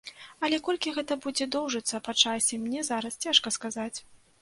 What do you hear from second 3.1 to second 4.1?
цяжка сказаць.